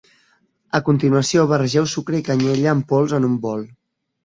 [0.79, 3.65] A continuació, barregeu sucre i canyella en pols en un bol.